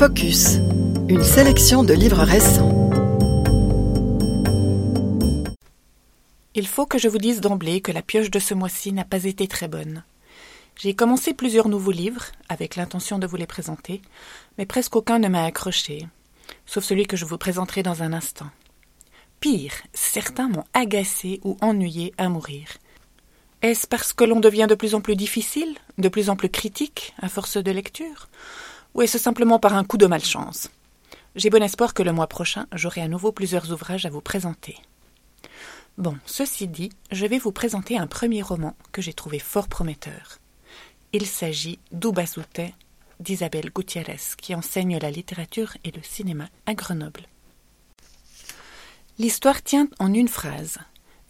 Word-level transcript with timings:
Focus, 0.00 0.56
une 1.10 1.22
sélection 1.22 1.84
de 1.84 1.92
livres 1.92 2.22
récents. 2.22 2.90
Il 6.54 6.66
faut 6.66 6.86
que 6.86 6.96
je 6.96 7.06
vous 7.06 7.18
dise 7.18 7.42
d'emblée 7.42 7.82
que 7.82 7.92
la 7.92 8.00
pioche 8.00 8.30
de 8.30 8.38
ce 8.38 8.54
mois-ci 8.54 8.94
n'a 8.94 9.04
pas 9.04 9.24
été 9.24 9.46
très 9.46 9.68
bonne. 9.68 10.02
J'ai 10.76 10.94
commencé 10.94 11.34
plusieurs 11.34 11.68
nouveaux 11.68 11.90
livres, 11.90 12.24
avec 12.48 12.76
l'intention 12.76 13.18
de 13.18 13.26
vous 13.26 13.36
les 13.36 13.46
présenter, 13.46 14.00
mais 14.56 14.64
presque 14.64 14.96
aucun 14.96 15.18
ne 15.18 15.28
m'a 15.28 15.44
accroché, 15.44 16.08
sauf 16.64 16.82
celui 16.82 17.04
que 17.06 17.18
je 17.18 17.26
vous 17.26 17.36
présenterai 17.36 17.82
dans 17.82 18.02
un 18.02 18.14
instant. 18.14 18.48
Pire, 19.40 19.74
certains 19.92 20.48
m'ont 20.48 20.64
agacé 20.72 21.40
ou 21.44 21.58
ennuyé 21.60 22.14
à 22.16 22.30
mourir. 22.30 22.68
Est-ce 23.60 23.86
parce 23.86 24.14
que 24.14 24.24
l'on 24.24 24.40
devient 24.40 24.66
de 24.66 24.74
plus 24.74 24.94
en 24.94 25.02
plus 25.02 25.14
difficile, 25.14 25.76
de 25.98 26.08
plus 26.08 26.30
en 26.30 26.36
plus 26.36 26.48
critique, 26.48 27.12
à 27.20 27.28
force 27.28 27.58
de 27.58 27.70
lecture? 27.70 28.30
Ou 28.94 29.02
est-ce 29.02 29.18
simplement 29.18 29.58
par 29.58 29.74
un 29.74 29.84
coup 29.84 29.98
de 29.98 30.06
malchance? 30.06 30.70
J'ai 31.36 31.50
bon 31.50 31.62
espoir 31.62 31.94
que 31.94 32.02
le 32.02 32.12
mois 32.12 32.26
prochain, 32.26 32.66
j'aurai 32.72 33.02
à 33.02 33.08
nouveau 33.08 33.32
plusieurs 33.32 33.70
ouvrages 33.72 34.06
à 34.06 34.10
vous 34.10 34.20
présenter. 34.20 34.76
Bon, 35.96 36.16
ceci 36.26 36.66
dit, 36.66 36.90
je 37.12 37.26
vais 37.26 37.38
vous 37.38 37.52
présenter 37.52 37.98
un 37.98 38.06
premier 38.06 38.42
roman 38.42 38.74
que 38.90 39.02
j'ai 39.02 39.12
trouvé 39.12 39.38
fort 39.38 39.68
prometteur. 39.68 40.38
Il 41.12 41.26
s'agit 41.26 41.78
d'Ubasute 41.92 42.72
d'Isabelle 43.20 43.70
Gutiérrez, 43.74 44.20
qui 44.38 44.54
enseigne 44.54 44.98
la 44.98 45.10
littérature 45.10 45.76
et 45.84 45.90
le 45.90 46.02
cinéma 46.02 46.48
à 46.66 46.74
Grenoble. 46.74 47.26
L'histoire 49.18 49.62
tient 49.62 49.88
en 49.98 50.14
une 50.14 50.28
phrase. 50.28 50.78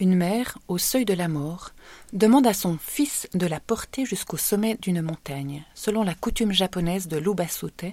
Une 0.00 0.14
mère, 0.14 0.56
au 0.68 0.78
seuil 0.78 1.04
de 1.04 1.12
la 1.12 1.28
mort, 1.28 1.72
demande 2.14 2.46
à 2.46 2.54
son 2.54 2.78
fils 2.78 3.28
de 3.34 3.46
la 3.46 3.60
porter 3.60 4.06
jusqu'au 4.06 4.38
sommet 4.38 4.78
d'une 4.80 5.02
montagne, 5.02 5.62
selon 5.74 6.04
la 6.04 6.14
coutume 6.14 6.52
japonaise 6.52 7.06
de 7.06 7.18
l'Ubasute, 7.18 7.84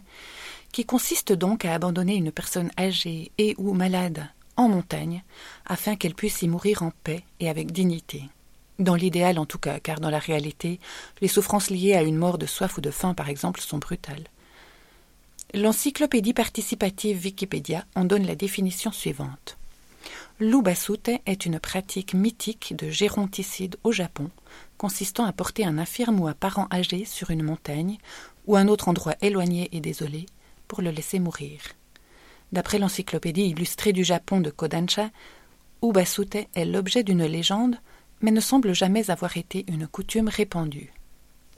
qui 0.72 0.86
consiste 0.86 1.34
donc 1.34 1.66
à 1.66 1.74
abandonner 1.74 2.16
une 2.16 2.32
personne 2.32 2.72
âgée 2.80 3.34
et 3.38 3.56
ou 3.58 3.74
malade 3.74 4.26
en 4.56 4.70
montagne, 4.70 5.22
afin 5.66 5.98
qu'elle 5.98 6.16
puisse 6.16 6.42
y 6.42 6.48
mourir 6.48 6.82
en 6.82 6.94
paix 7.04 7.26
et 7.42 7.50
avec 7.50 7.74
dignité. 7.74 8.24
Dans 8.80 8.96
l'idéal 8.96 9.38
en 9.38 9.46
tout 9.46 9.60
cas, 9.60 9.82
car 9.82 10.00
dans 10.00 10.10
la 10.10 10.20
réalité, 10.20 10.80
les 11.20 11.28
souffrances 11.28 11.70
liées 11.70 11.96
à 11.96 12.04
une 12.04 12.16
mort 12.16 12.38
de 12.38 12.46
soif 12.46 12.78
ou 12.78 12.82
de 12.82 12.90
faim, 12.90 13.16
par 13.16 13.28
exemple, 13.28 13.60
sont 13.60 13.80
brutales. 13.80 14.28
L'encyclopédie 15.54 16.34
participative 16.34 17.22
Wikipédia 17.22 17.84
en 17.96 18.06
donne 18.06 18.26
la 18.26 18.36
définition 18.36 18.94
suivante. 18.94 19.58
L'ubasute 20.40 21.10
est 21.26 21.46
une 21.46 21.60
pratique 21.60 22.14
mythique 22.14 22.76
de 22.76 22.90
géronticide 22.90 23.78
au 23.84 23.92
Japon, 23.92 24.30
consistant 24.78 25.26
à 25.26 25.34
porter 25.34 25.66
un 25.66 25.78
infirme 25.78 26.20
ou 26.20 26.28
un 26.28 26.34
parent 26.34 26.68
âgé 26.72 27.06
sur 27.06 27.32
une 27.32 27.44
montagne 27.44 27.98
ou 28.46 28.56
un 28.56 28.68
autre 28.68 28.88
endroit 28.88 29.16
éloigné 29.22 29.70
et 29.72 29.82
désolé 29.82 30.26
pour 30.68 30.82
le 30.82 30.92
laisser 30.92 31.20
mourir. 31.20 31.60
D'après 32.52 32.80
l'encyclopédie 32.80 33.50
illustrée 33.50 33.94
du 33.94 34.04
Japon 34.04 34.40
de 34.40 34.50
Kodansha, 34.50 35.10
Ubasute 35.84 36.48
est 36.56 36.66
l'objet 36.66 37.04
d'une 37.04 37.26
légende 37.26 37.78
mais 38.22 38.32
ne 38.32 38.40
semble 38.40 38.74
jamais 38.74 39.10
avoir 39.12 39.38
été 39.38 39.66
une 39.68 39.88
coutume 39.88 40.30
répandue. 40.30 40.92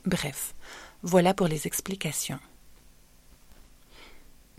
Bref, 0.05 0.55
voilà 1.03 1.33
pour 1.33 1.47
les 1.47 1.67
explications. 1.67 2.39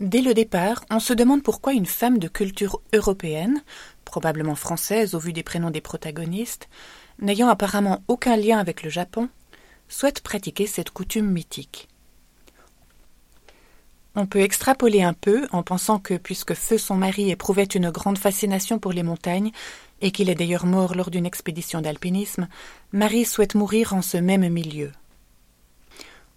Dès 0.01 0.21
le 0.21 0.33
départ, 0.33 0.83
on 0.89 0.99
se 0.99 1.13
demande 1.13 1.43
pourquoi 1.43 1.73
une 1.73 1.85
femme 1.85 2.17
de 2.17 2.27
culture 2.27 2.81
européenne, 2.91 3.61
probablement 4.03 4.55
française 4.55 5.13
au 5.13 5.19
vu 5.19 5.31
des 5.31 5.43
prénoms 5.43 5.69
des 5.69 5.79
protagonistes, 5.79 6.69
n'ayant 7.19 7.49
apparemment 7.49 8.01
aucun 8.07 8.35
lien 8.35 8.57
avec 8.57 8.81
le 8.81 8.89
Japon, 8.89 9.29
souhaite 9.89 10.21
pratiquer 10.21 10.65
cette 10.65 10.89
coutume 10.89 11.29
mythique. 11.29 11.87
On 14.15 14.25
peut 14.25 14.41
extrapoler 14.41 15.03
un 15.03 15.13
peu 15.13 15.47
en 15.51 15.61
pensant 15.61 15.99
que, 15.99 16.15
puisque 16.15 16.55
Feu 16.55 16.79
son 16.79 16.95
mari 16.95 17.29
éprouvait 17.29 17.63
une 17.65 17.91
grande 17.91 18.17
fascination 18.17 18.79
pour 18.79 18.93
les 18.93 19.03
montagnes, 19.03 19.51
et 20.01 20.09
qu'il 20.09 20.31
est 20.31 20.35
d'ailleurs 20.35 20.65
mort 20.65 20.95
lors 20.95 21.11
d'une 21.11 21.27
expédition 21.27 21.79
d'alpinisme, 21.79 22.47
Marie 22.91 23.23
souhaite 23.23 23.53
mourir 23.53 23.93
en 23.93 24.01
ce 24.01 24.17
même 24.17 24.49
milieu. 24.49 24.93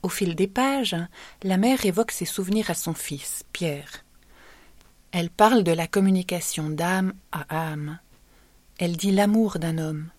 Au 0.04 0.10
fil 0.10 0.34
des 0.34 0.48
pages, 0.48 0.96
la 1.42 1.56
mère 1.56 1.86
évoque 1.86 2.10
ses 2.10 2.26
souvenirs 2.26 2.68
à 2.68 2.74
son 2.74 2.92
fils, 2.92 3.42
Pierre. 3.54 4.04
Elle 5.12 5.30
parle 5.30 5.62
de 5.64 5.72
la 5.72 5.86
communication 5.86 6.68
d'âme 6.68 7.14
à 7.32 7.70
âme. 7.70 7.98
Elle 8.76 8.98
dit 8.98 9.12
l'amour 9.12 9.58
d'un 9.58 9.78
homme. 9.78 10.10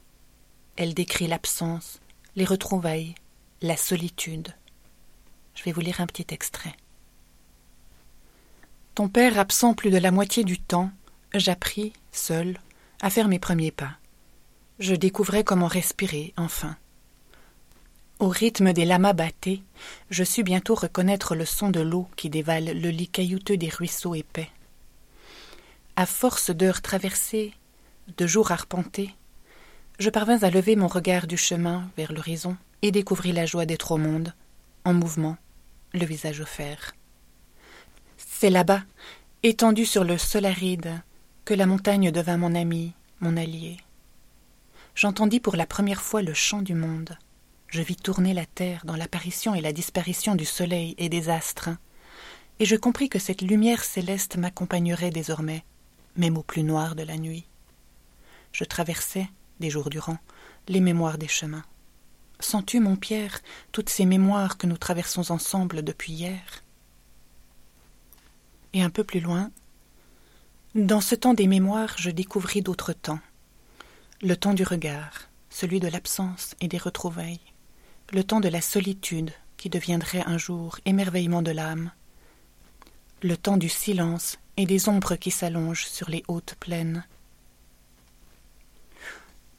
Elle 0.75 0.95
décrit 0.95 1.27
l'absence, 1.27 1.99
les 2.35 2.45
retrouvailles, 2.45 3.13
la 3.61 3.77
solitude. 3.77 4.55
Je 5.53 5.63
vais 5.63 5.71
vous 5.71 5.81
lire 5.81 6.01
un 6.01 6.07
petit 6.07 6.33
extrait. 6.33 6.75
Ton 8.95 9.07
père 9.07 9.37
absent 9.37 9.75
plus 9.75 9.91
de 9.91 9.99
la 9.99 10.09
moitié 10.09 10.43
du 10.43 10.57
temps, 10.57 10.89
j'appris, 11.35 11.93
seul, 12.11 12.57
à 13.03 13.11
faire 13.11 13.27
mes 13.27 13.37
premiers 13.39 13.71
pas. 13.71 13.97
Je 14.79 14.95
découvrais 14.95 15.43
comment 15.43 15.67
respirer, 15.67 16.33
enfin. 16.37 16.75
Au 18.19 18.29
rythme 18.29 18.71
des 18.71 18.85
lamas 18.85 19.11
battés, 19.11 19.61
je 20.09 20.23
sus 20.23 20.43
bientôt 20.43 20.73
reconnaître 20.73 21.35
le 21.35 21.43
son 21.43 21.69
de 21.69 21.81
l'eau 21.81 22.07
qui 22.15 22.29
dévale 22.29 22.79
le 22.79 22.89
lit 22.89 23.09
caillouteux 23.09 23.57
des 23.57 23.67
ruisseaux 23.67 24.15
épais. 24.15 24.49
À 25.97 26.05
force 26.05 26.49
d'heures 26.49 26.81
traversées, 26.81 27.53
de 28.17 28.25
jours 28.25 28.51
arpentés, 28.51 29.13
je 29.99 30.09
parvins 30.09 30.43
à 30.43 30.49
lever 30.49 30.77
mon 30.77 30.87
regard 30.87 31.27
du 31.27 31.35
chemin 31.35 31.89
vers 31.97 32.13
l'horizon 32.13 32.55
et 32.81 32.91
découvris 32.91 33.33
la 33.33 33.45
joie 33.45 33.65
d'être 33.65 33.91
au 33.91 33.97
monde, 33.97 34.33
en 34.85 34.93
mouvement, 34.93 35.35
le 35.93 36.05
visage 36.05 36.39
offert. 36.39 36.95
C'est 38.15 38.49
là-bas, 38.49 38.83
étendu 39.43 39.85
sur 39.85 40.05
le 40.05 40.17
sol 40.17 40.45
aride, 40.45 41.01
que 41.43 41.53
la 41.53 41.65
montagne 41.65 42.11
devint 42.11 42.37
mon 42.37 42.55
ami, 42.55 42.93
mon 43.19 43.35
allié. 43.35 43.77
J'entendis 44.95 45.41
pour 45.41 45.57
la 45.57 45.65
première 45.65 46.01
fois 46.01 46.21
le 46.21 46.33
chant 46.33 46.61
du 46.61 46.75
monde. 46.75 47.17
Je 47.75 47.81
vis 47.81 47.97
tourner 47.97 48.33
la 48.33 48.45
terre 48.45 48.85
dans 48.85 48.95
l'apparition 48.95 49.53
et 49.53 49.59
la 49.59 49.73
disparition 49.73 50.35
du 50.35 50.45
soleil 50.45 50.95
et 50.97 51.09
des 51.09 51.27
astres, 51.27 51.71
et 52.59 52.63
je 52.63 52.77
compris 52.77 53.09
que 53.09 53.19
cette 53.19 53.41
lumière 53.41 53.83
céleste 53.83 54.37
m'accompagnerait 54.37 55.11
désormais, 55.11 55.65
même 56.15 56.37
au 56.37 56.41
plus 56.41 56.63
noir 56.63 56.95
de 56.95 57.03
la 57.03 57.17
nuit. 57.17 57.43
Je 58.53 58.63
traversais, 58.63 59.27
des 59.59 59.69
jours 59.69 59.89
durant, 59.89 60.19
les 60.69 60.79
mémoires 60.79 61.17
des 61.17 61.27
chemins. 61.27 61.65
Sens-tu, 62.39 62.79
mon 62.79 62.95
Pierre, 62.95 63.41
toutes 63.73 63.89
ces 63.89 64.05
mémoires 64.05 64.57
que 64.57 64.67
nous 64.67 64.77
traversons 64.77 65.29
ensemble 65.29 65.83
depuis 65.83 66.13
hier? 66.13 66.63
Et 68.71 68.83
un 68.83 68.89
peu 68.89 69.03
plus 69.03 69.19
loin, 69.19 69.51
dans 70.75 71.01
ce 71.01 71.13
temps 71.13 71.33
des 71.33 71.47
mémoires, 71.47 71.95
je 71.97 72.09
découvris 72.09 72.61
d'autres 72.61 72.93
temps. 72.93 73.19
Le 74.21 74.37
temps 74.37 74.53
du 74.53 74.63
regard, 74.63 75.27
celui 75.49 75.81
de 75.81 75.89
l'absence 75.89 76.55
et 76.61 76.69
des 76.69 76.77
retrouvailles, 76.77 77.41
le 78.11 78.23
temps 78.23 78.39
de 78.39 78.49
la 78.49 78.61
solitude 78.61 79.31
qui 79.57 79.69
deviendrait 79.69 80.23
un 80.25 80.37
jour 80.37 80.77
émerveillement 80.85 81.41
de 81.41 81.51
l'âme, 81.51 81.91
le 83.21 83.37
temps 83.37 83.57
du 83.57 83.69
silence 83.69 84.37
et 84.57 84.65
des 84.65 84.89
ombres 84.89 85.15
qui 85.15 85.31
s'allongent 85.31 85.87
sur 85.87 86.09
les 86.09 86.23
hautes 86.27 86.55
plaines. 86.59 87.05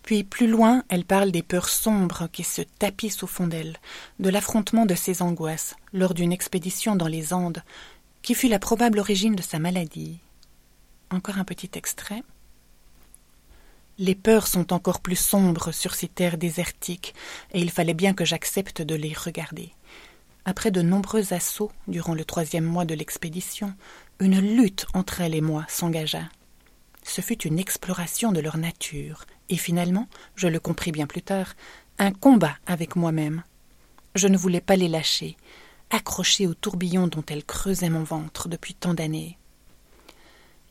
Puis 0.02 0.22
plus 0.22 0.46
loin, 0.46 0.84
elle 0.88 1.04
parle 1.04 1.32
des 1.32 1.42
peurs 1.42 1.68
sombres 1.68 2.28
qui 2.30 2.44
se 2.44 2.62
tapissent 2.62 3.24
au 3.24 3.26
fond 3.26 3.48
d'elle, 3.48 3.76
de 4.20 4.30
l'affrontement 4.30 4.86
de 4.86 4.94
ses 4.94 5.20
angoisses 5.20 5.74
lors 5.92 6.14
d'une 6.14 6.32
expédition 6.32 6.94
dans 6.94 7.08
les 7.08 7.32
Andes, 7.32 7.64
qui 8.22 8.34
fut 8.34 8.48
la 8.48 8.60
probable 8.60 9.00
origine 9.00 9.34
de 9.34 9.42
sa 9.42 9.58
maladie. 9.58 10.20
Encore 11.10 11.38
un 11.38 11.44
petit 11.44 11.70
extrait. 11.74 12.22
Les 13.98 14.14
peurs 14.14 14.46
sont 14.46 14.74
encore 14.74 15.00
plus 15.00 15.16
sombres 15.16 15.72
sur 15.72 15.94
ces 15.94 16.08
terres 16.08 16.36
désertiques, 16.36 17.14
et 17.52 17.60
il 17.60 17.70
fallait 17.70 17.94
bien 17.94 18.12
que 18.12 18.26
j'accepte 18.26 18.82
de 18.82 18.94
les 18.94 19.14
regarder. 19.14 19.72
Après 20.44 20.70
de 20.70 20.82
nombreux 20.82 21.32
assauts 21.32 21.72
durant 21.88 22.14
le 22.14 22.24
troisième 22.24 22.64
mois 22.64 22.84
de 22.84 22.94
l'expédition, 22.94 23.74
une 24.20 24.38
lutte 24.38 24.86
entre 24.92 25.22
elle 25.22 25.34
et 25.34 25.40
moi 25.40 25.64
s'engagea. 25.68 26.28
Ce 27.02 27.22
fut 27.22 27.42
une 27.42 27.58
exploration 27.58 28.32
de 28.32 28.40
leur 28.40 28.58
nature, 28.58 29.24
et 29.48 29.56
finalement, 29.56 30.08
je 30.34 30.48
le 30.48 30.60
compris 30.60 30.92
bien 30.92 31.06
plus 31.06 31.22
tard, 31.22 31.54
un 31.98 32.12
combat 32.12 32.56
avec 32.66 32.96
moi-même. 32.96 33.44
Je 34.14 34.28
ne 34.28 34.36
voulais 34.36 34.60
pas 34.60 34.76
les 34.76 34.88
lâcher, 34.88 35.36
accrochés 35.90 36.46
au 36.46 36.54
tourbillon 36.54 37.06
dont 37.06 37.24
elles 37.28 37.44
creusaient 37.44 37.90
mon 37.90 38.02
ventre 38.02 38.48
depuis 38.48 38.74
tant 38.74 38.92
d'années. 38.92 39.38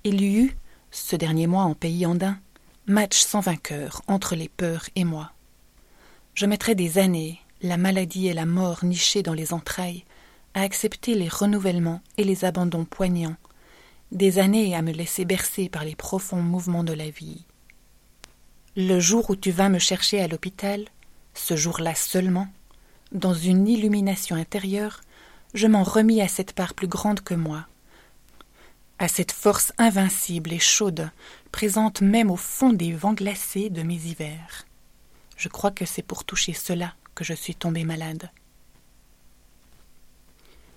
Il 0.04 0.22
y 0.22 0.38
eut, 0.38 0.56
ce 0.92 1.16
dernier 1.16 1.48
mois 1.48 1.64
en 1.64 1.74
pays 1.74 2.06
andin, 2.06 2.38
match 2.88 3.20
sans 3.20 3.40
vainqueur 3.40 4.02
entre 4.08 4.36
les 4.36 4.50
peurs 4.50 4.86
et 4.96 5.06
moi. 5.06 5.32
Je 6.36 6.46
mettrais 6.46 6.76
des 6.76 6.98
années, 6.98 7.40
la 7.62 7.78
maladie 7.78 8.28
et 8.28 8.34
la 8.34 8.46
mort 8.46 8.84
nichées 8.84 9.24
dans 9.24 9.34
les 9.34 9.54
entrailles, 9.54 10.04
à 10.54 10.62
accepter 10.62 11.16
les 11.16 11.28
renouvellements 11.28 12.02
et 12.18 12.24
les 12.24 12.46
abandons 12.46 12.86
poignants, 12.86 13.38
des 14.12 14.38
années 14.38 14.76
à 14.76 14.82
me 14.82 14.92
laisser 14.92 15.26
bercer 15.26 15.68
par 15.68 15.84
les 15.84 15.96
profonds 15.96 16.42
mouvements 16.42 16.84
de 16.84 16.94
la 16.94 17.10
vie. 17.10 17.44
Le 18.76 19.00
jour 19.00 19.30
où 19.30 19.36
tu 19.36 19.52
vins 19.52 19.70
me 19.70 19.80
chercher 19.80 20.22
à 20.22 20.28
l'hôpital, 20.28 20.86
ce 21.34 21.56
jour-là 21.56 21.96
seulement, 21.96 22.48
dans 23.12 23.34
une 23.34 23.68
illumination 23.68 24.36
intérieure, 24.36 25.02
je 25.54 25.68
m'en 25.68 25.84
remis 25.84 26.22
à 26.22 26.28
cette 26.28 26.54
part 26.54 26.74
plus 26.74 26.88
grande 26.88 27.22
que 27.22 27.34
moi, 27.34 27.66
à 29.00 29.08
cette 29.08 29.32
force 29.32 29.74
invincible 29.78 30.54
et 30.54 30.60
chaude, 30.60 31.10
présente 31.56 32.02
même 32.02 32.32
au 32.32 32.36
fond 32.36 32.74
des 32.74 32.92
vents 32.92 33.14
glacés 33.14 33.70
de 33.70 33.82
mes 33.82 33.96
hivers. 33.96 34.66
Je 35.38 35.48
crois 35.48 35.72
que 35.72 35.86
c'est 35.86 36.02
pour 36.02 36.26
toucher 36.26 36.52
cela 36.52 36.96
que 37.16 37.24
je 37.24 37.34
suis 37.34 37.56
tombé 37.56 37.86
malade. 37.86 38.30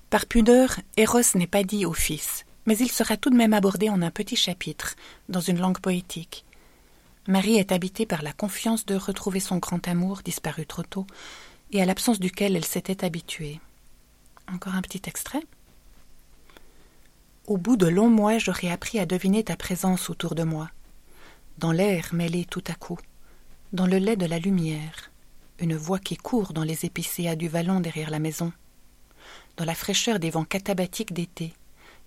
Par 0.09 0.27
pudeur, 0.27 0.79
Eros 0.97 1.35
n'est 1.35 1.49
pas 1.49 1.65
dit 1.65 1.85
au 1.85 1.95
fils, 1.95 2.45
mais 2.65 2.79
il 2.79 2.93
sera 2.93 3.17
tout 3.17 3.29
de 3.29 3.35
même 3.35 3.55
abordé 3.55 3.91
en 3.91 4.03
un 4.03 4.13
petit 4.13 4.37
chapitre, 4.37 4.95
dans 5.29 5.41
une 5.41 5.59
langue 5.59 5.81
poétique. 5.81 6.45
Marie 7.27 7.57
est 7.57 7.73
habitée 7.73 8.07
par 8.07 8.23
la 8.23 8.33
confiance 8.33 8.87
de 8.87 8.95
retrouver 8.95 9.41
son 9.41 9.57
grand 9.57 9.89
amour 9.89 10.23
disparu 10.25 10.65
trop 10.65 10.85
tôt, 10.85 11.09
et 11.73 11.83
à 11.83 11.87
l'absence 11.87 12.21
duquel 12.21 12.55
elle 12.55 12.65
s'était 12.65 13.05
habituée. 13.05 13.61
Encore 14.47 14.77
un 14.77 14.83
petit 14.83 15.03
extrait? 15.07 15.43
Au 17.49 17.57
bout 17.57 17.79
de 17.79 17.87
longs 17.87 18.11
mois, 18.11 18.37
j'aurais 18.37 18.71
appris 18.71 18.99
à 18.99 19.07
deviner 19.07 19.43
ta 19.43 19.57
présence 19.57 20.11
autour 20.11 20.35
de 20.35 20.43
moi, 20.43 20.71
dans 21.57 21.73
l'air 21.73 22.11
mêlé 22.13 22.45
tout 22.45 22.63
à 22.67 22.75
coup, 22.75 22.99
dans 23.73 23.87
le 23.87 23.97
lait 23.97 24.17
de 24.17 24.27
la 24.27 24.39
lumière, 24.39 25.11
une 25.59 25.75
voix 25.75 25.99
qui 25.99 26.19
court 26.19 26.53
dans 26.53 26.63
les 26.63 26.85
épicéas 26.85 27.37
du 27.37 27.49
vallon 27.49 27.81
derrière 27.81 28.11
la 28.11 28.19
maison, 28.19 28.53
dans 29.57 29.65
la 29.65 29.75
fraîcheur 29.75 30.19
des 30.19 30.29
vents 30.29 30.45
catabatiques 30.45 31.15
d'été, 31.15 31.55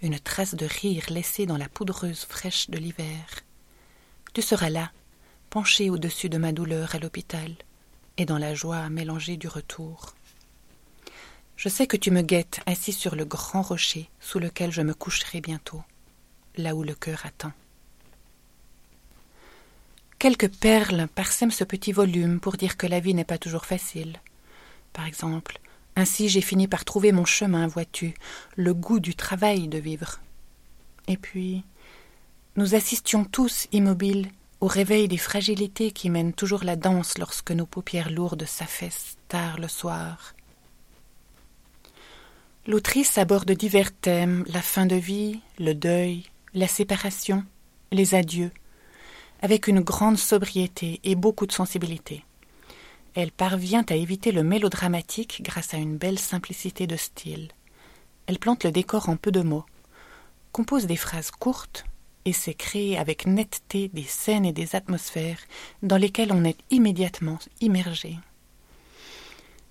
une 0.04 0.20
trace 0.20 0.54
de 0.54 0.68
rire 0.68 1.06
laissée 1.10 1.48
dans 1.48 1.58
la 1.58 1.70
poudreuse 1.70 2.24
fraîche 2.26 2.70
de 2.70 2.78
l'hiver. 2.78 3.26
Tu 4.36 4.44
seras 4.44 4.70
là, 4.70 4.92
penché 5.50 5.90
au-dessus 5.90 6.30
de 6.30 6.38
ma 6.38 6.52
douleur 6.52 6.94
à 6.94 7.00
l'hôpital, 7.00 7.52
et 8.18 8.26
dans 8.26 8.38
la 8.38 8.54
joie 8.54 8.90
mélangée 8.90 9.38
du 9.38 9.48
retour. 9.48 10.14
Je 11.62 11.70
sais 11.70 11.86
que 11.86 11.96
tu 11.96 12.10
me 12.10 12.24
guettes 12.24 12.60
assis 12.66 12.92
sur 12.92 13.16
le 13.16 13.24
grand 13.24 13.62
rocher 13.62 14.10
sous 14.20 14.40
lequel 14.40 14.72
je 14.72 14.82
me 14.82 14.96
coucherai 14.96 15.42
bientôt, 15.42 15.84
là 16.58 16.74
où 16.74 16.82
le 16.82 16.96
cœur 16.96 17.24
attend. 17.24 17.52
Quelques 20.18 20.50
perles 20.50 21.08
parsèment 21.14 21.52
ce 21.52 21.64
petit 21.64 21.92
volume 21.92 22.40
pour 22.40 22.58
dire 22.58 22.78
que 22.78 22.88
la 22.88 23.00
vie 23.00 23.14
n'est 23.14 23.26
pas 23.26 23.38
toujours 23.38 23.68
facile. 23.68 24.18
Par 24.92 25.06
exemple, 25.06 25.60
ainsi 25.96 26.30
j'ai 26.30 26.42
fini 26.42 26.68
par 26.68 26.84
trouver 26.84 27.12
mon 27.12 27.26
chemin, 27.26 27.68
vois-tu, 27.68 28.16
le 28.56 28.74
goût 28.74 29.00
du 29.00 29.14
travail 29.14 29.68
de 29.68 29.78
vivre. 29.78 30.20
Et 31.08 31.16
puis, 31.16 31.64
nous 32.56 32.74
assistions 32.74 33.24
tous, 33.24 33.68
immobiles, 33.72 34.32
au 34.62 34.66
réveil 34.66 35.08
des 35.08 35.20
fragilités 35.20 35.92
qui 35.92 36.10
mènent 36.10 36.34
toujours 36.34 36.64
la 36.64 36.76
danse 36.76 37.20
lorsque 37.20 37.52
nos 37.52 37.68
paupières 37.68 38.10
lourdes 38.10 38.48
s'affaissent 38.48 39.18
tard 39.28 39.60
le 39.60 39.68
soir. 39.68 40.34
L'autrice 42.68 43.18
aborde 43.18 43.50
divers 43.50 43.92
thèmes, 43.92 44.46
la 44.48 44.62
fin 44.62 44.86
de 44.86 44.96
vie, 44.96 45.40
le 45.58 45.74
deuil, 45.74 46.26
la 46.54 46.68
séparation, 46.68 47.44
les 47.92 48.14
adieux, 48.14 48.52
avec 49.42 49.68
une 49.68 49.80
grande 49.80 50.20
sobriété 50.20 51.00
et 51.04 51.16
beaucoup 51.16 51.48
de 51.48 51.52
sensibilité. 51.52 52.24
Elle 53.16 53.32
parvient 53.32 53.84
à 53.90 53.96
éviter 53.96 54.32
le 54.32 54.44
mélodramatique 54.44 55.42
grâce 55.44 55.74
à 55.74 55.78
une 55.78 55.98
belle 55.98 56.20
simplicité 56.20 56.86
de 56.86 56.98
style. 56.98 57.48
Elle 58.28 58.38
plante 58.38 58.64
le 58.64 58.72
décor 58.72 59.10
en 59.10 59.16
peu 59.16 59.32
de 59.32 59.42
mots, 59.42 59.66
compose 60.52 60.86
des 60.86 60.98
phrases 60.98 61.32
courtes 61.32 61.86
et 62.26 62.34
sait 62.34 62.54
créer 62.54 62.96
avec 62.96 63.26
netteté 63.26 63.88
des 63.88 64.04
scènes 64.04 64.46
et 64.46 64.54
des 64.54 64.76
atmosphères 64.76 65.40
dans 65.82 65.98
lesquelles 65.98 66.32
on 66.32 66.46
est 66.46 66.60
immédiatement 66.70 67.40
immergé. 67.60 68.20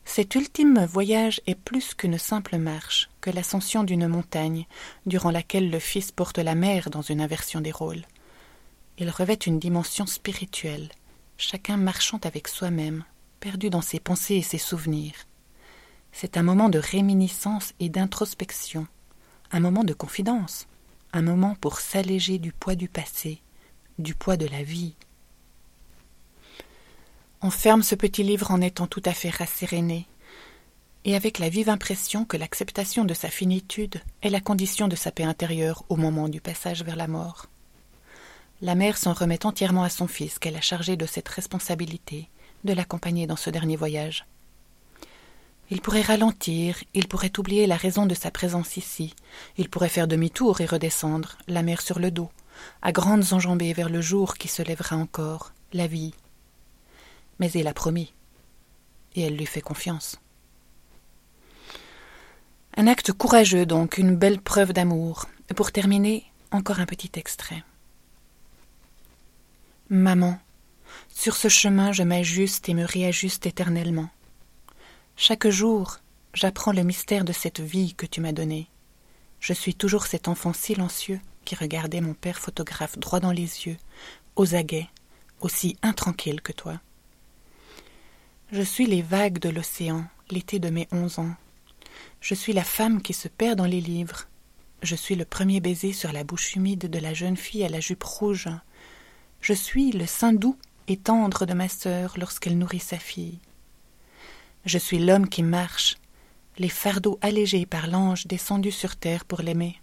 Cet 0.04 0.34
ultime 0.34 0.84
voyage 0.84 1.40
est 1.46 1.54
plus 1.54 1.94
qu'une 1.94 2.18
simple 2.18 2.58
marche, 2.58 3.08
que 3.20 3.30
l'ascension 3.30 3.84
d'une 3.84 4.08
montagne, 4.08 4.66
durant 5.06 5.30
laquelle 5.30 5.70
le 5.70 5.78
Fils 5.78 6.10
porte 6.10 6.38
la 6.38 6.54
mère 6.54 6.90
dans 6.90 7.02
une 7.02 7.20
inversion 7.20 7.60
des 7.60 7.72
rôles. 7.72 8.04
Il 8.98 9.08
revêt 9.08 9.34
une 9.34 9.58
dimension 9.58 10.06
spirituelle, 10.06 10.90
chacun 11.36 11.76
marchant 11.76 12.20
avec 12.24 12.48
soi-même, 12.48 13.04
perdu 13.38 13.70
dans 13.70 13.80
ses 13.80 14.00
pensées 14.00 14.36
et 14.36 14.42
ses 14.42 14.58
souvenirs. 14.58 15.14
C'est 16.12 16.36
un 16.36 16.42
moment 16.42 16.68
de 16.68 16.78
réminiscence 16.78 17.72
et 17.80 17.88
d'introspection, 17.88 18.86
un 19.52 19.60
moment 19.60 19.84
de 19.84 19.94
confidence, 19.94 20.66
un 21.12 21.22
moment 21.22 21.54
pour 21.60 21.80
s'alléger 21.80 22.38
du 22.38 22.52
poids 22.52 22.74
du 22.74 22.88
passé, 22.88 23.40
du 23.98 24.14
poids 24.14 24.36
de 24.36 24.46
la 24.46 24.62
vie. 24.62 24.94
On 27.42 27.50
ferme 27.50 27.82
ce 27.82 27.94
petit 27.94 28.22
livre 28.22 28.50
en 28.50 28.60
étant 28.60 28.86
tout 28.86 29.02
à 29.06 29.14
fait 29.14 29.30
rasséréné, 29.30 30.06
et 31.06 31.16
avec 31.16 31.38
la 31.38 31.48
vive 31.48 31.70
impression 31.70 32.26
que 32.26 32.36
l'acceptation 32.36 33.06
de 33.06 33.14
sa 33.14 33.28
finitude 33.28 34.02
est 34.20 34.28
la 34.28 34.42
condition 34.42 34.88
de 34.88 34.96
sa 34.96 35.10
paix 35.10 35.24
intérieure 35.24 35.82
au 35.88 35.96
moment 35.96 36.28
du 36.28 36.42
passage 36.42 36.84
vers 36.84 36.96
la 36.96 37.08
mort. 37.08 37.46
La 38.60 38.74
mère 38.74 38.98
s'en 38.98 39.14
remet 39.14 39.46
entièrement 39.46 39.84
à 39.84 39.88
son 39.88 40.06
fils 40.06 40.38
qu'elle 40.38 40.56
a 40.56 40.60
chargé 40.60 40.98
de 40.98 41.06
cette 41.06 41.28
responsabilité, 41.28 42.28
de 42.64 42.74
l'accompagner 42.74 43.26
dans 43.26 43.36
ce 43.36 43.48
dernier 43.48 43.76
voyage. 43.76 44.26
Il 45.70 45.80
pourrait 45.80 46.02
ralentir, 46.02 46.76
il 46.92 47.08
pourrait 47.08 47.38
oublier 47.38 47.66
la 47.66 47.76
raison 47.76 48.04
de 48.04 48.14
sa 48.14 48.30
présence 48.30 48.76
ici, 48.76 49.14
il 49.56 49.70
pourrait 49.70 49.88
faire 49.88 50.08
demi-tour 50.08 50.60
et 50.60 50.66
redescendre, 50.66 51.38
la 51.48 51.62
mer 51.62 51.80
sur 51.80 52.00
le 52.00 52.10
dos, 52.10 52.28
à 52.82 52.92
grandes 52.92 53.32
enjambées 53.32 53.72
vers 53.72 53.88
le 53.88 54.02
jour 54.02 54.34
qui 54.34 54.48
se 54.48 54.60
lèvera 54.60 54.96
encore, 54.96 55.52
la 55.72 55.86
vie, 55.86 56.12
mais 57.40 57.50
il 57.52 57.66
a 57.66 57.74
promis, 57.74 58.12
et 59.16 59.22
elle 59.22 59.36
lui 59.36 59.46
fait 59.46 59.60
confiance. 59.60 60.20
Un 62.76 62.86
acte 62.86 63.12
courageux 63.12 63.66
donc, 63.66 63.98
une 63.98 64.14
belle 64.14 64.40
preuve 64.40 64.72
d'amour. 64.72 65.26
Pour 65.56 65.72
terminer, 65.72 66.24
encore 66.52 66.78
un 66.78 66.86
petit 66.86 67.10
extrait. 67.14 67.64
Maman, 69.88 70.38
sur 71.08 71.34
ce 71.34 71.48
chemin 71.48 71.90
je 71.90 72.04
m'ajuste 72.04 72.68
et 72.68 72.74
me 72.74 72.84
réajuste 72.84 73.46
éternellement. 73.46 74.08
Chaque 75.16 75.48
jour, 75.48 75.98
j'apprends 76.32 76.72
le 76.72 76.84
mystère 76.84 77.24
de 77.24 77.32
cette 77.32 77.60
vie 77.60 77.94
que 77.94 78.06
tu 78.06 78.20
m'as 78.20 78.32
donnée. 78.32 78.68
Je 79.40 79.52
suis 79.52 79.74
toujours 79.74 80.06
cet 80.06 80.28
enfant 80.28 80.52
silencieux 80.52 81.20
qui 81.44 81.56
regardait 81.56 82.00
mon 82.00 82.14
père 82.14 82.38
photographe 82.38 82.98
droit 82.98 83.18
dans 83.18 83.32
les 83.32 83.66
yeux, 83.66 83.78
aux 84.36 84.54
aguets, 84.54 84.88
aussi 85.40 85.76
intranquille 85.82 86.40
que 86.40 86.52
toi. 86.52 86.80
Je 88.52 88.62
suis 88.62 88.86
les 88.86 89.00
vagues 89.00 89.38
de 89.38 89.48
l'océan, 89.48 90.04
l'été 90.28 90.58
de 90.58 90.70
mes 90.70 90.88
onze 90.90 91.20
ans. 91.20 91.36
Je 92.20 92.34
suis 92.34 92.52
la 92.52 92.64
femme 92.64 93.00
qui 93.00 93.12
se 93.12 93.28
perd 93.28 93.56
dans 93.56 93.64
les 93.64 93.80
livres. 93.80 94.26
Je 94.82 94.96
suis 94.96 95.14
le 95.14 95.24
premier 95.24 95.60
baiser 95.60 95.92
sur 95.92 96.12
la 96.12 96.24
bouche 96.24 96.56
humide 96.56 96.90
de 96.90 96.98
la 96.98 97.14
jeune 97.14 97.36
fille 97.36 97.62
à 97.62 97.68
la 97.68 97.78
jupe 97.78 98.02
rouge. 98.02 98.48
Je 99.40 99.52
suis 99.52 99.92
le 99.92 100.04
sein 100.04 100.32
doux 100.32 100.56
et 100.88 100.96
tendre 100.96 101.46
de 101.46 101.54
ma 101.54 101.68
sœur 101.68 102.14
lorsqu'elle 102.18 102.58
nourrit 102.58 102.80
sa 102.80 102.98
fille. 102.98 103.38
Je 104.64 104.78
suis 104.78 104.98
l'homme 104.98 105.28
qui 105.28 105.44
marche, 105.44 105.96
les 106.58 106.68
fardeaux 106.68 107.20
allégés 107.22 107.66
par 107.66 107.86
l'ange 107.86 108.26
descendu 108.26 108.72
sur 108.72 108.96
terre 108.96 109.26
pour 109.26 109.42
l'aimer. 109.42 109.80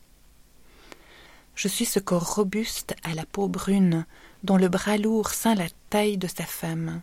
Je 1.56 1.70
suis 1.70 1.86
ce 1.86 2.02
corps 2.02 2.36
robuste 2.36 2.98
à 3.04 3.14
la 3.14 3.26
peau 3.26 3.48
brune, 3.48 4.06
dont 4.44 4.58
le 4.58 4.68
bras 4.68 4.98
lourd 4.98 5.30
ceint 5.30 5.56
la 5.56 5.70
taille 5.90 6.18
de 6.18 6.28
sa 6.28 6.46
femme 6.46 7.02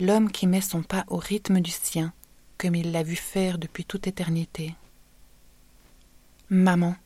l'homme 0.00 0.30
qui 0.30 0.46
met 0.46 0.60
son 0.60 0.82
pas 0.82 1.04
au 1.08 1.16
rythme 1.16 1.60
du 1.60 1.70
sien, 1.70 2.12
comme 2.58 2.74
il 2.74 2.92
l'a 2.92 3.02
vu 3.02 3.16
faire 3.16 3.58
depuis 3.58 3.84
toute 3.84 4.06
éternité. 4.06 4.74
Maman, 6.50 6.96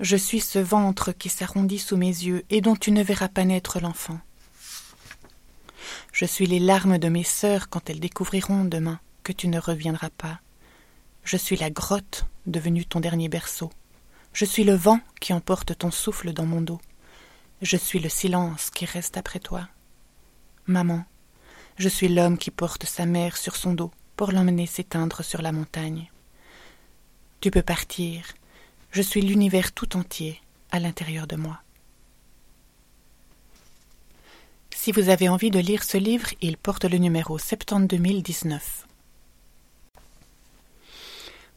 je 0.00 0.16
suis 0.16 0.40
ce 0.40 0.58
ventre 0.58 1.12
qui 1.12 1.28
s'arrondit 1.28 1.78
sous 1.78 1.96
mes 1.96 2.06
yeux 2.06 2.44
et 2.50 2.60
dont 2.60 2.76
tu 2.76 2.92
ne 2.92 3.02
verras 3.02 3.28
pas 3.28 3.44
naître 3.44 3.80
l'enfant. 3.80 4.20
Je 6.12 6.24
suis 6.24 6.46
les 6.46 6.60
larmes 6.60 6.98
de 6.98 7.08
mes 7.08 7.24
sœurs 7.24 7.68
quand 7.68 7.90
elles 7.90 8.00
découvriront 8.00 8.64
demain 8.64 9.00
que 9.22 9.32
tu 9.32 9.48
ne 9.48 9.58
reviendras 9.58 10.10
pas. 10.10 10.40
Je 11.24 11.36
suis 11.36 11.56
la 11.56 11.70
grotte 11.70 12.26
devenue 12.46 12.84
ton 12.84 13.00
dernier 13.00 13.28
berceau. 13.28 13.70
Je 14.32 14.44
suis 14.44 14.64
le 14.64 14.74
vent 14.74 15.00
qui 15.20 15.32
emporte 15.32 15.76
ton 15.76 15.90
souffle 15.90 16.32
dans 16.32 16.46
mon 16.46 16.60
dos. 16.60 16.80
Je 17.60 17.76
suis 17.76 17.98
le 17.98 18.08
silence 18.08 18.70
qui 18.70 18.84
reste 18.84 19.16
après 19.16 19.40
toi. 19.40 19.68
Maman, 20.66 21.04
je 21.78 21.88
suis 21.88 22.08
l'homme 22.08 22.38
qui 22.38 22.50
porte 22.50 22.84
sa 22.84 23.06
mère 23.06 23.36
sur 23.36 23.54
son 23.54 23.72
dos 23.72 23.92
pour 24.16 24.32
l'emmener 24.32 24.66
s'éteindre 24.66 25.22
sur 25.22 25.42
la 25.42 25.52
montagne. 25.52 26.10
Tu 27.40 27.52
peux 27.52 27.62
partir, 27.62 28.24
je 28.90 29.00
suis 29.00 29.22
l'univers 29.22 29.72
tout 29.72 29.96
entier 29.96 30.40
à 30.72 30.80
l'intérieur 30.80 31.28
de 31.28 31.36
moi. 31.36 31.60
Si 34.74 34.90
vous 34.90 35.08
avez 35.08 35.28
envie 35.28 35.50
de 35.50 35.60
lire 35.60 35.84
ce 35.84 35.98
livre, 35.98 36.30
il 36.40 36.56
porte 36.56 36.84
le 36.84 36.98
numéro 36.98 37.38
72019. 37.38 38.86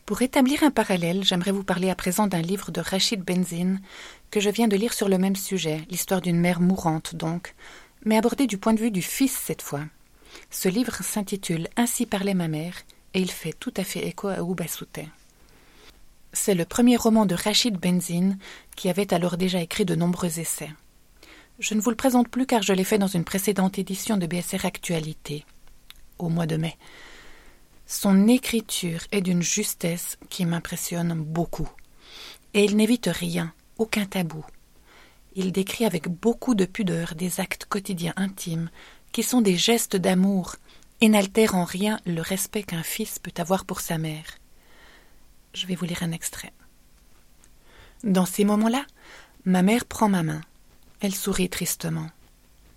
Pour 0.05 0.21
établir 0.21 0.63
un 0.63 0.71
parallèle, 0.71 1.23
j'aimerais 1.23 1.51
vous 1.51 1.63
parler 1.63 1.89
à 1.89 1.95
présent 1.95 2.27
d'un 2.27 2.41
livre 2.41 2.71
de 2.71 2.81
Rachid 2.81 3.23
Benzine 3.23 3.81
que 4.29 4.39
je 4.39 4.49
viens 4.49 4.67
de 4.67 4.75
lire 4.75 4.93
sur 4.93 5.09
le 5.09 5.17
même 5.17 5.35
sujet, 5.35 5.81
l'histoire 5.89 6.21
d'une 6.21 6.39
mère 6.39 6.59
mourante 6.59 7.15
donc, 7.15 7.55
mais 8.05 8.17
abordée 8.17 8.45
du 8.45 8.57
point 8.57 8.73
de 8.73 8.81
vue 8.81 8.91
du 8.91 9.01
fils 9.01 9.31
cette 9.31 9.61
fois. 9.61 9.85
Ce 10.49 10.69
livre 10.69 11.03
s'intitule 11.03 11.67
Ainsi 11.77 12.05
parlait 12.05 12.33
ma 12.33 12.47
mère 12.47 12.75
et 13.13 13.19
il 13.19 13.31
fait 13.31 13.53
tout 13.53 13.73
à 13.77 13.83
fait 13.83 14.07
écho 14.07 14.27
à 14.27 14.41
Oubasouté. 14.41 15.07
C'est 16.33 16.55
le 16.55 16.65
premier 16.65 16.95
roman 16.95 17.25
de 17.25 17.35
Rachid 17.35 17.77
Benzine, 17.77 18.37
qui 18.75 18.89
avait 18.89 19.13
alors 19.13 19.37
déjà 19.37 19.61
écrit 19.61 19.85
de 19.85 19.95
nombreux 19.95 20.39
essais. 20.39 20.71
Je 21.59 21.73
ne 21.73 21.81
vous 21.81 21.89
le 21.89 21.95
présente 21.95 22.29
plus 22.29 22.45
car 22.45 22.61
je 22.61 22.73
l'ai 22.73 22.85
fait 22.85 22.97
dans 22.97 23.07
une 23.07 23.25
précédente 23.25 23.77
édition 23.77 24.17
de 24.17 24.25
BSR 24.25 24.65
Actualité, 24.65 25.45
au 26.19 26.29
mois 26.29 26.47
de 26.47 26.55
mai. 26.55 26.77
Son 27.85 28.27
écriture 28.29 29.01
est 29.11 29.21
d'une 29.21 29.41
justesse 29.41 30.17
qui 30.29 30.45
m'impressionne 30.45 31.13
beaucoup. 31.13 31.69
Et 32.53 32.63
il 32.63 32.77
n'évite 32.77 33.09
rien, 33.11 33.53
aucun 33.77 34.05
tabou. 34.05 34.45
Il 35.35 35.51
décrit 35.51 35.85
avec 35.85 36.07
beaucoup 36.07 36.55
de 36.55 36.65
pudeur 36.65 37.15
des 37.15 37.39
actes 37.41 37.65
quotidiens 37.65 38.13
intimes, 38.15 38.69
qui 39.11 39.23
sont 39.23 39.41
des 39.41 39.57
gestes 39.57 39.95
d'amour, 39.95 40.55
et 41.01 41.09
n'altèrent 41.09 41.55
en 41.55 41.65
rien 41.65 41.99
le 42.05 42.21
respect 42.21 42.63
qu'un 42.63 42.83
fils 42.83 43.17
peut 43.19 43.33
avoir 43.37 43.65
pour 43.65 43.81
sa 43.81 43.97
mère. 43.97 44.37
Je 45.53 45.65
vais 45.65 45.75
vous 45.75 45.85
lire 45.85 46.03
un 46.03 46.11
extrait. 46.11 46.53
Dans 48.03 48.25
ces 48.25 48.45
moments-là, 48.45 48.85
ma 49.45 49.63
mère 49.63 49.85
prend 49.85 50.09
ma 50.09 50.23
main. 50.23 50.41
Elle 51.01 51.15
sourit 51.15 51.49
tristement. 51.49 52.09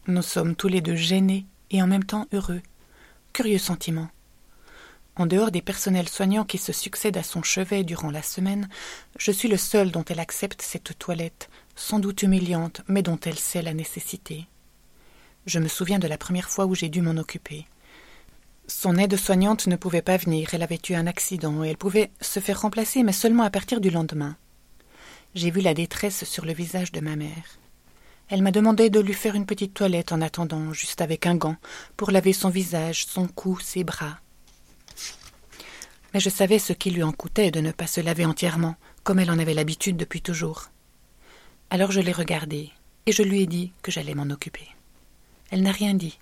Nous 0.07 0.23
sommes 0.23 0.57
tous 0.57 0.69
les 0.69 0.81
deux 0.81 0.97
gênés 0.97 1.47
et 1.71 1.83
en 1.83 1.87
même 1.87 2.05
temps 2.05 2.27
heureux. 2.33 2.63
Curieux 3.33 3.59
sentiment. 3.59 4.09
En 5.17 5.27
dehors 5.27 5.51
des 5.51 5.63
personnels 5.63 6.09
soignants 6.09 6.45
qui 6.45 6.59
se 6.59 6.73
succèdent 6.73 7.17
à 7.17 7.23
son 7.23 7.43
chevet 7.43 7.85
durant 7.85 8.11
la 8.11 8.23
semaine, 8.23 8.69
je 9.19 9.31
suis 9.31 9.49
le 9.49 9.57
seul 9.57 9.93
dont 9.93 10.05
elle 10.05 10.19
accepte 10.19 10.61
cette 10.61 10.99
toilette, 10.99 11.49
sans 11.77 12.01
doute 12.01 12.23
humiliante, 12.23 12.81
mais 12.89 13.03
dont 13.03 13.19
elle 13.25 13.39
sait 13.39 13.63
la 13.63 13.75
nécessité. 13.75 14.47
Je 15.47 15.59
me 15.59 15.69
souviens 15.69 15.99
de 15.99 16.09
la 16.09 16.19
première 16.19 16.49
fois 16.49 16.67
où 16.67 16.75
j'ai 16.75 16.89
dû 16.89 17.03
m'en 17.03 17.17
occuper. 17.21 17.67
Son 18.67 18.97
aide-soignante 18.97 19.67
ne 19.67 19.77
pouvait 19.77 20.01
pas 20.01 20.17
venir, 20.17 20.51
elle 20.53 20.63
avait 20.63 20.81
eu 20.89 20.95
un 20.95 21.07
accident 21.07 21.63
et 21.63 21.69
elle 21.69 21.77
pouvait 21.77 22.11
se 22.21 22.41
faire 22.41 22.63
remplacer, 22.63 23.03
mais 23.03 23.13
seulement 23.13 23.43
à 23.43 23.51
partir 23.51 23.81
du 23.81 23.91
lendemain. 23.91 24.37
J'ai 25.35 25.51
vu 25.51 25.61
la 25.61 25.75
détresse 25.75 26.25
sur 26.25 26.47
le 26.47 26.55
visage 26.55 26.93
de 26.93 27.01
ma 27.01 27.17
mère. 27.17 27.59
Elle 28.29 28.43
m'a 28.43 28.53
demandé 28.53 28.89
de 28.89 29.01
lui 29.01 29.13
faire 29.13 29.35
une 29.35 29.45
petite 29.45 29.75
toilette 29.75 30.13
en 30.13 30.23
attendant, 30.23 30.73
juste 30.73 31.03
avec 31.03 31.27
un 31.27 31.35
gant, 31.35 31.57
pour 31.99 32.11
laver 32.11 32.33
son 32.33 32.49
visage, 32.49 33.05
son 33.05 33.29
cou, 33.29 33.59
ses 33.61 33.85
bras. 33.85 34.19
Mais 36.15 36.21
je 36.21 36.31
savais 36.31 36.59
ce 36.59 36.73
qui 36.73 36.91
lui 36.91 37.03
en 37.03 37.13
coûtait 37.13 37.51
de 37.51 37.61
ne 37.61 37.73
pas 37.73 37.87
se 37.87 38.01
laver 38.01 38.25
entièrement, 38.25 38.77
comme 39.03 39.19
elle 39.19 39.31
en 39.31 39.39
avait 39.39 39.53
l'habitude 39.53 39.99
depuis 39.99 40.23
toujours. 40.23 40.71
Alors 41.69 41.93
je 41.93 42.01
l'ai 42.01 42.13
regardée, 42.13 42.71
et 43.05 43.13
je 43.13 43.23
lui 43.23 43.43
ai 43.43 43.47
dit 43.47 43.73
que 43.83 43.91
j'allais 43.91 44.15
m'en 44.15 44.31
occuper. 44.31 44.69
Elle 45.51 45.63
n'a 45.63 45.73
rien 45.73 45.95
dit. 45.95 46.19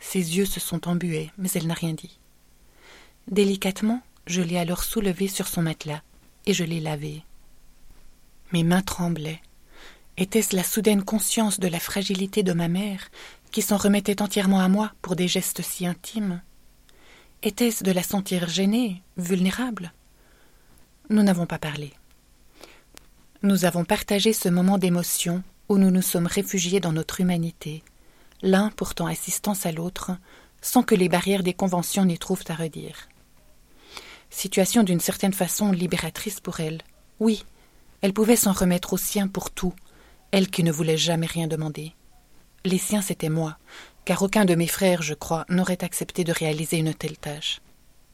Ses 0.00 0.36
yeux 0.36 0.46
se 0.46 0.60
sont 0.60 0.88
embués, 0.88 1.30
mais 1.38 1.48
elle 1.54 1.66
n'a 1.66 1.74
rien 1.74 1.92
dit. 1.92 2.18
Délicatement, 3.30 4.00
je 4.26 4.42
l'ai 4.42 4.58
alors 4.58 4.84
soulevée 4.84 5.28
sur 5.28 5.48
son 5.48 5.62
matelas, 5.62 6.02
et 6.46 6.54
je 6.54 6.64
l'ai 6.64 6.80
lavée. 6.80 7.22
Mes 8.52 8.64
mains 8.64 8.82
tremblaient. 8.82 9.42
Était-ce 10.16 10.56
la 10.56 10.64
soudaine 10.64 11.04
conscience 11.04 11.60
de 11.60 11.68
la 11.68 11.80
fragilité 11.80 12.42
de 12.42 12.52
ma 12.52 12.68
mère 12.68 13.08
qui 13.50 13.62
s'en 13.62 13.76
remettait 13.76 14.22
entièrement 14.22 14.60
à 14.60 14.68
moi 14.68 14.92
pour 15.02 15.16
des 15.16 15.28
gestes 15.28 15.62
si 15.62 15.86
intimes? 15.86 16.40
Était-ce 17.42 17.84
de 17.84 17.92
la 17.92 18.02
sentir 18.02 18.48
gênée, 18.48 19.02
vulnérable? 19.16 19.92
Nous 21.10 21.22
n'avons 21.22 21.46
pas 21.46 21.58
parlé. 21.58 21.92
Nous 23.42 23.64
avons 23.64 23.84
partagé 23.84 24.32
ce 24.32 24.48
moment 24.48 24.78
d'émotion 24.78 25.44
où 25.68 25.78
nous 25.78 25.90
nous 25.90 26.02
sommes 26.02 26.26
réfugiés 26.26 26.80
dans 26.80 26.92
notre 26.92 27.20
humanité, 27.20 27.84
l'un 28.42 28.70
portant 28.70 29.06
assistance 29.06 29.66
à 29.66 29.72
l'autre, 29.72 30.12
sans 30.60 30.82
que 30.82 30.94
les 30.94 31.08
barrières 31.08 31.42
des 31.42 31.54
conventions 31.54 32.04
n'y 32.04 32.18
trouvent 32.18 32.44
à 32.48 32.54
redire. 32.54 33.08
Situation 34.30 34.82
d'une 34.82 35.00
certaine 35.00 35.32
façon 35.32 35.72
libératrice 35.72 36.40
pour 36.40 36.60
elle. 36.60 36.82
Oui, 37.20 37.44
elle 38.00 38.12
pouvait 38.12 38.36
s'en 38.36 38.52
remettre 38.52 38.92
aux 38.92 38.98
siens 38.98 39.28
pour 39.28 39.50
tout, 39.50 39.74
elle 40.30 40.50
qui 40.50 40.62
ne 40.62 40.72
voulait 40.72 40.98
jamais 40.98 41.26
rien 41.26 41.46
demander. 41.46 41.94
Les 42.64 42.78
siens, 42.78 43.02
c'était 43.02 43.30
moi, 43.30 43.56
car 44.04 44.22
aucun 44.22 44.44
de 44.44 44.54
mes 44.54 44.66
frères, 44.66 45.02
je 45.02 45.14
crois, 45.14 45.44
n'aurait 45.48 45.84
accepté 45.84 46.24
de 46.24 46.32
réaliser 46.32 46.78
une 46.78 46.94
telle 46.94 47.16
tâche. 47.16 47.60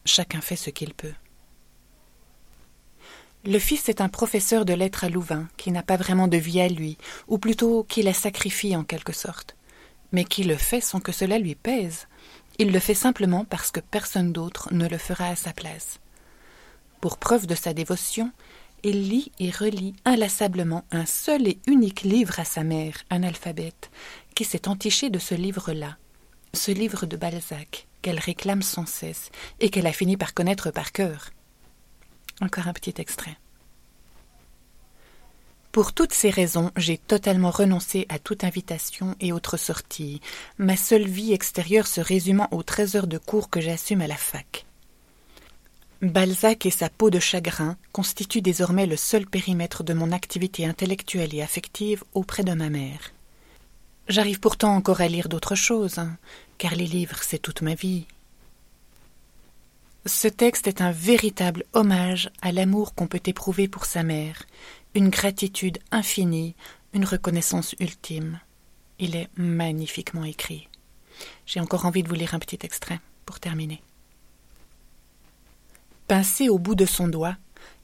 Chacun 0.05 0.41
fait 0.41 0.57
ce 0.57 0.71
qu'il 0.71 0.95
peut. 0.95 1.15
Le 3.47 3.59
fils 3.59 3.89
est 3.89 4.01
un 4.01 4.09
professeur 4.09 4.65
de 4.65 4.73
lettres 4.73 5.05
à 5.05 5.09
Louvain, 5.11 5.49
qui 5.59 5.71
n'a 5.71 5.83
pas 5.83 5.97
vraiment 5.97 6.29
de 6.29 6.39
vie 6.39 6.61
à 6.61 6.69
lui, 6.69 6.97
ou 7.29 7.37
plutôt 7.39 7.85
qui 7.85 8.03
la 8.03 8.15
sacrifie 8.15 8.75
en 8.75 8.85
quelque 8.85 9.13
sorte, 9.13 9.55
mais 10.15 10.25
qui 10.25 10.45
le 10.45 10.57
fait 10.57 10.81
sans 10.81 11.01
que 11.01 11.11
cela 11.11 11.39
lui 11.39 11.57
pèse. 11.57 12.07
Il 12.59 12.71
le 12.71 12.79
fait 12.79 12.95
simplement 12.95 13.45
parce 13.45 13.73
que 13.73 13.81
personne 13.81 14.33
d'autre 14.33 14.69
ne 14.73 14.89
le 14.89 14.97
fera 14.97 15.27
à 15.27 15.37
sa 15.37 15.53
place. 15.53 15.99
Pour 17.01 17.19
preuve 17.19 17.49
de 17.49 17.57
sa 17.57 17.75
dévotion, 17.75 18.31
il 18.85 19.09
lit 19.09 19.33
et 19.41 19.51
relit 19.51 19.97
inlassablement 20.05 20.85
un 20.93 21.05
seul 21.05 21.49
et 21.49 21.59
unique 21.67 22.03
livre 22.03 22.39
à 22.39 22.45
sa 22.45 22.63
mère, 22.63 23.03
analphabète, 23.11 23.91
qui 24.37 24.45
s'est 24.45 24.69
entichée 24.69 25.11
de 25.11 25.19
ce 25.19 25.35
livre-là, 25.35 25.99
ce 26.53 26.71
livre 26.71 27.07
de 27.07 27.17
Balzac, 27.17 27.89
qu'elle 28.01 28.21
réclame 28.21 28.63
sans 28.63 28.87
cesse 28.87 29.31
et 29.59 29.69
qu'elle 29.69 29.89
a 29.89 29.93
fini 29.93 30.17
par 30.17 30.33
connaître 30.33 30.71
par 30.71 30.93
cœur. 30.93 31.31
Encore 32.41 32.69
un 32.69 32.73
petit 32.73 32.95
extrait. 32.99 33.37
Pour 35.75 35.93
toutes 35.93 36.13
ces 36.13 36.31
raisons, 36.31 36.71
j'ai 36.77 36.99
totalement 36.99 37.51
renoncé 37.51 38.07
à 38.09 38.21
toute 38.21 38.45
invitation 38.45 39.17
et 39.19 39.33
autre 39.33 39.57
sortie, 39.57 40.21
ma 40.57 40.77
seule 40.77 41.09
vie 41.09 41.33
extérieure 41.33 41.89
se 41.89 42.01
résumant 42.01 42.47
aux 42.53 42.63
treize 42.63 42.95
heures 42.95 43.09
de 43.09 43.19
cours 43.19 43.51
que 43.51 43.61
j'assume 43.61 44.01
à 44.01 44.07
la 44.07 44.17
fac. 44.17 44.67
Balzac 46.01 46.65
et 46.65 46.71
sa 46.71 46.89
peau 46.89 47.11
de 47.11 47.19
chagrin 47.19 47.77
constituent 47.91 48.41
désormais 48.41 48.87
le 48.87 48.97
seul 48.97 49.27
périmètre 49.27 49.83
de 49.83 49.95
mon 49.95 50.13
activité 50.13 50.65
intellectuelle 50.65 51.35
et 51.35 51.43
affective 51.43 52.05
auprès 52.15 52.45
de 52.45 52.53
ma 52.53 52.71
mère. 52.71 53.13
J'arrive 54.07 54.39
pourtant 54.39 54.77
encore 54.77 55.01
à 55.01 55.09
lire 55.09 55.29
d'autres 55.29 55.57
choses, 55.57 55.99
hein, 55.99 56.17
car 56.57 56.77
les 56.77 56.87
livres, 56.87 57.19
c'est 57.21 57.43
toute 57.43 57.63
ma 57.63 57.75
vie. 57.75 58.07
Ce 60.07 60.29
texte 60.29 60.69
est 60.69 60.83
un 60.83 60.93
véritable 60.93 61.65
hommage 61.73 62.31
à 62.43 62.53
l'amour 62.53 62.95
qu'on 62.95 63.09
peut 63.09 63.23
éprouver 63.25 63.67
pour 63.67 63.87
sa 63.87 64.05
mère, 64.05 64.45
une 64.95 65.11
gratitude 65.11 65.79
infinie, 65.91 66.55
une 66.93 67.05
reconnaissance 67.05 67.75
ultime. 67.81 68.41
Il 68.99 69.17
est 69.17 69.29
magnifiquement 69.37 70.25
écrit. 70.25 70.69
J'ai 71.47 71.61
encore 71.61 71.87
envie 71.87 72.03
de 72.03 72.09
vous 72.09 72.15
lire 72.15 72.35
un 72.35 72.39
petit 72.39 72.59
extrait 72.63 73.01
pour 73.27 73.41
terminer. 73.41 73.83
Pincé 76.07 76.49
au 76.49 76.59
bout 76.59 76.75
de 76.75 76.87
son 76.87 77.09
doigt, 77.09 77.37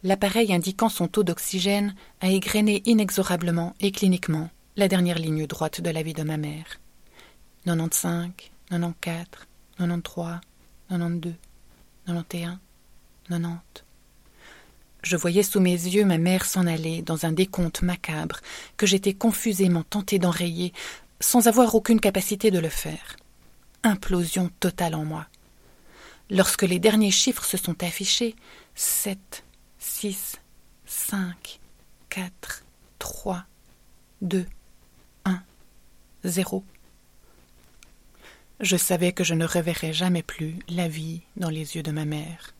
l'appareil 0.04 0.52
indiquant 0.52 0.88
son 0.88 1.08
taux 1.08 1.24
d'oxygène 1.24 1.94
a 2.20 2.28
égrené 2.28 2.82
inexorablement 2.84 3.74
et 3.80 3.92
cliniquement 3.92 4.50
la 4.76 4.88
dernière 4.88 5.18
ligne 5.18 5.46
droite 5.46 5.80
de 5.80 5.90
la 5.90 6.02
vie 6.02 6.14
de 6.14 6.22
ma 6.22 6.36
mère. 6.36 6.80
95, 7.64 8.30
94, 8.70 9.26
93, 9.78 10.40
92, 10.88 11.34
91, 12.06 12.58
90. 13.28 13.89
Je 15.02 15.16
voyais 15.16 15.42
sous 15.42 15.60
mes 15.60 15.72
yeux 15.72 16.04
ma 16.04 16.18
mère 16.18 16.44
s'en 16.44 16.66
aller 16.66 17.02
dans 17.02 17.24
un 17.24 17.32
décompte 17.32 17.82
macabre 17.82 18.40
que 18.76 18.86
j'étais 18.86 19.14
confusément 19.14 19.82
tenté 19.82 20.18
d'enrayer 20.18 20.72
sans 21.20 21.48
avoir 21.48 21.74
aucune 21.74 22.00
capacité 22.00 22.50
de 22.50 22.58
le 22.58 22.68
faire. 22.68 23.16
Implosion 23.82 24.50
totale 24.60 24.94
en 24.94 25.04
moi. 25.04 25.26
Lorsque 26.28 26.62
les 26.62 26.78
derniers 26.78 27.10
chiffres 27.10 27.44
se 27.44 27.56
sont 27.56 27.82
affichés, 27.82 28.36
sept, 28.74 29.44
six, 29.78 30.36
cinq, 30.86 31.60
quatre, 32.08 32.64
trois, 32.98 33.44
deux, 34.20 34.46
un, 35.24 35.40
zéro. 36.24 36.62
Je 38.60 38.76
savais 38.76 39.12
que 39.12 39.24
je 39.24 39.34
ne 39.34 39.46
reverrais 39.46 39.94
jamais 39.94 40.22
plus 40.22 40.58
la 40.68 40.86
vie 40.86 41.22
dans 41.36 41.48
les 41.48 41.76
yeux 41.76 41.82
de 41.82 41.90
ma 41.90 42.04
mère. 42.04 42.54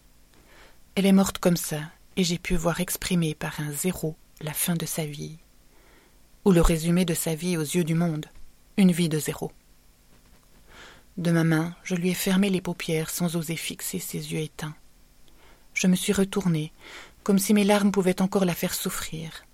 Elle 0.94 1.06
est 1.06 1.12
morte 1.12 1.38
comme 1.38 1.58
ça, 1.58 1.80
et 2.16 2.24
j'ai 2.24 2.38
pu 2.38 2.56
voir 2.56 2.80
exprimer 2.80 3.34
par 3.34 3.60
un 3.60 3.72
zéro 3.72 4.16
la 4.40 4.52
fin 4.52 4.74
de 4.74 4.86
sa 4.86 5.04
vie, 5.04 5.38
ou 6.44 6.52
le 6.52 6.60
résumé 6.60 7.04
de 7.04 7.14
sa 7.14 7.34
vie 7.34 7.56
aux 7.56 7.62
yeux 7.62 7.84
du 7.84 7.94
monde, 7.94 8.26
une 8.76 8.92
vie 8.92 9.08
de 9.08 9.18
zéro. 9.18 9.52
De 11.16 11.30
ma 11.30 11.44
main, 11.44 11.74
je 11.84 11.94
lui 11.94 12.10
ai 12.10 12.14
fermé 12.14 12.48
les 12.48 12.60
paupières 12.60 13.10
sans 13.10 13.36
oser 13.36 13.56
fixer 13.56 13.98
ses 13.98 14.32
yeux 14.32 14.40
éteints. 14.40 14.74
Je 15.74 15.86
me 15.86 15.96
suis 15.96 16.12
retournée, 16.12 16.72
comme 17.22 17.38
si 17.38 17.52
mes 17.52 17.64
larmes 17.64 17.92
pouvaient 17.92 18.22
encore 18.22 18.44
la 18.44 18.54
faire 18.54 18.74
souffrir. 18.74 19.44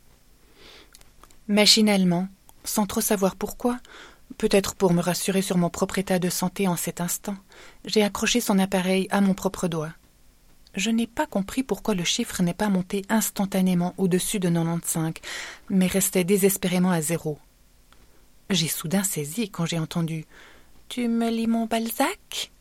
Machinalement, 1.48 2.28
sans 2.64 2.86
trop 2.86 3.00
savoir 3.00 3.36
pourquoi, 3.36 3.78
peut-être 4.38 4.74
pour 4.74 4.92
me 4.92 5.00
rassurer 5.00 5.42
sur 5.42 5.56
mon 5.56 5.70
propre 5.70 5.98
état 5.98 6.18
de 6.18 6.28
santé 6.28 6.68
en 6.68 6.76
cet 6.76 7.00
instant, 7.00 7.36
j'ai 7.84 8.02
accroché 8.02 8.40
son 8.40 8.58
appareil 8.58 9.08
à 9.10 9.20
mon 9.20 9.34
propre 9.34 9.68
doigt. 9.68 9.92
Je 10.76 10.90
n'ai 10.90 11.06
pas 11.06 11.26
compris 11.26 11.62
pourquoi 11.62 11.94
le 11.94 12.04
chiffre 12.04 12.42
n'est 12.42 12.54
pas 12.54 12.68
monté 12.68 13.02
instantanément 13.08 13.94
au-dessus 13.96 14.38
de 14.38 14.48
95, 14.48 15.14
mais 15.70 15.86
restait 15.86 16.24
désespérément 16.24 16.90
à 16.90 17.00
zéro. 17.00 17.38
J'ai 18.50 18.68
soudain 18.68 19.02
saisi 19.02 19.50
quand 19.50 19.66
j'ai 19.66 19.78
entendu 19.78 20.26
tu 20.88 21.08
me 21.08 21.30
lis 21.30 21.48
mon 21.48 21.66
Balzac? 21.66 22.52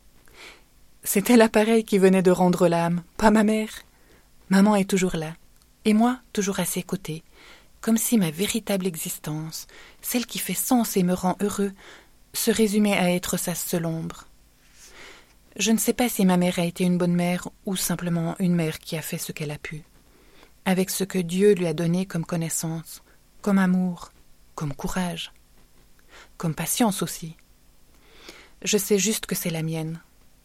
C'était 1.04 1.36
l'appareil 1.36 1.84
qui 1.84 1.98
venait 1.98 2.22
de 2.22 2.32
rendre 2.32 2.66
l'âme, 2.66 3.02
pas 3.16 3.30
ma 3.30 3.44
mère. 3.44 3.70
Maman 4.50 4.74
est 4.74 4.90
toujours 4.90 5.16
là, 5.16 5.34
et 5.84 5.94
moi 5.94 6.18
toujours 6.32 6.58
à 6.58 6.64
ses 6.64 6.82
côtés, 6.82 7.22
comme 7.80 7.96
si 7.96 8.18
ma 8.18 8.32
véritable 8.32 8.86
existence, 8.86 9.68
celle 10.02 10.26
qui 10.26 10.40
fait 10.40 10.54
sens 10.54 10.96
et 10.96 11.04
me 11.04 11.14
rend 11.14 11.36
heureux, 11.40 11.72
se 12.32 12.50
résumait 12.50 12.96
à 12.96 13.12
être 13.12 13.36
sa 13.36 13.54
seule 13.54 13.86
ombre. 13.86 14.24
Je 15.58 15.72
ne 15.72 15.78
sais 15.78 15.94
pas 15.94 16.10
si 16.10 16.26
ma 16.26 16.36
mère 16.36 16.58
a 16.58 16.66
été 16.66 16.84
une 16.84 16.98
bonne 16.98 17.14
mère 17.14 17.48
ou 17.64 17.76
simplement 17.76 18.36
une 18.38 18.54
mère 18.54 18.78
qui 18.78 18.94
a 18.94 19.00
fait 19.00 19.16
ce 19.16 19.32
qu'elle 19.32 19.50
a 19.50 19.58
pu, 19.58 19.84
avec 20.66 20.90
ce 20.90 21.02
que 21.02 21.18
Dieu 21.18 21.54
lui 21.54 21.66
a 21.66 21.72
donné 21.72 22.04
comme 22.04 22.26
connaissance, 22.26 23.02
comme 23.40 23.56
amour, 23.56 24.12
comme 24.54 24.74
courage, 24.74 25.32
comme 26.36 26.54
patience 26.54 27.02
aussi. 27.02 27.36
Je 28.62 28.76
sais 28.76 28.98
juste 28.98 29.24
que 29.24 29.34
c'est 29.34 29.48
la 29.48 29.62
mienne, 29.62 29.98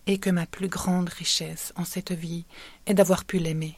et 0.07 0.17
que 0.17 0.29
ma 0.29 0.45
plus 0.45 0.69
grande 0.69 1.09
richesse 1.09 1.73
en 1.75 1.83
cette 1.83 2.13
vie 2.13 2.45
est 2.85 2.93
d'avoir 2.93 3.25
pu 3.25 3.37
l'aimer. 3.37 3.77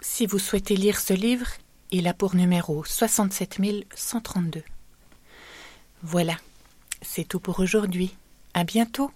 Si 0.00 0.26
vous 0.26 0.38
souhaitez 0.38 0.76
lire 0.76 1.00
ce 1.00 1.12
livre, 1.12 1.48
il 1.90 2.06
a 2.06 2.14
pour 2.14 2.36
numéro 2.36 2.84
67132. 2.84 4.62
Voilà, 6.04 6.36
c'est 7.02 7.26
tout 7.26 7.40
pour 7.40 7.58
aujourd'hui. 7.58 8.16
À 8.54 8.64
bientôt. 8.64 9.10